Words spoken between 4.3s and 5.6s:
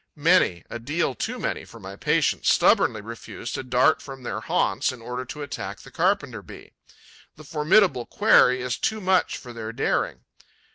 haunts in order to